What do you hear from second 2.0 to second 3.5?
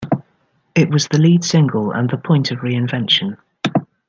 the point of reinvention.